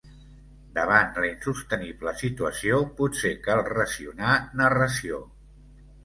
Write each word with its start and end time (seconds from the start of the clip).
Davant 0.75 1.09
la 1.17 1.25
insostenible 1.31 2.13
situació, 2.21 2.79
potser 3.01 3.31
cal 3.49 3.61
racionar 3.67 4.39
narració. 4.63 5.21